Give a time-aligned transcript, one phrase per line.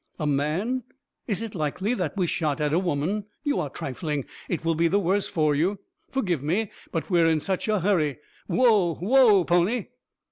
[0.17, 0.81] "A man?
[1.27, 3.25] Is it likely that we shot at a woman?
[3.43, 4.25] You are trifling.
[4.49, 5.77] It will be the worse for you.
[6.09, 8.17] Forgive me but we are in such a hurry.
[8.47, 8.95] Whoa!
[8.95, 9.43] whoa!
[9.43, 9.89] pony."